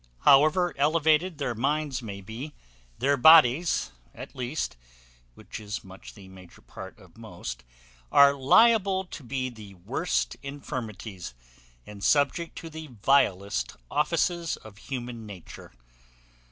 However 0.21 0.73
elevated 0.79 1.37
their 1.37 1.53
minds 1.53 2.01
may 2.01 2.21
be, 2.21 2.55
their 2.97 3.17
bodies 3.17 3.91
at 4.15 4.35
least 4.35 4.75
(which 5.35 5.59
is 5.59 5.83
much 5.83 6.15
the 6.15 6.27
major 6.27 6.61
part 6.63 6.97
of 6.97 7.19
most) 7.19 7.63
are 8.11 8.33
liable 8.33 9.03
to 9.05 9.21
the 9.23 9.75
worst 9.75 10.37
infirmities, 10.41 11.35
and 11.85 12.03
subject 12.03 12.55
to 12.57 12.69
the 12.71 12.87
vilest 12.87 13.77
offices 13.91 14.57
of 14.57 14.79
human 14.79 15.27
nature. 15.27 15.71